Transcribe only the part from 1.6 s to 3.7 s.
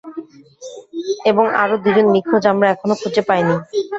আরো দুইজন নিখোঁজ আমরা এখনো খুঁজে পাইনি।